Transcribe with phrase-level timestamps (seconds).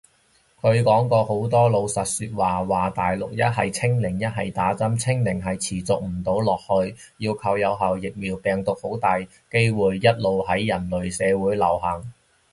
[0.61, 9.59] 佢講過好多老實說話，話大陸一係清零一係打針，清零係持續唔到落去，要靠有效疫苗，病毒好大機會
[9.99, 12.11] 一路喺人類社會流行